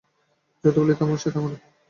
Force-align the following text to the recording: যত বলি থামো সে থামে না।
যত 0.63 0.75
বলি 0.77 0.93
থামো 0.99 1.15
সে 1.17 1.29
থামে 1.33 1.49
না। 1.51 1.57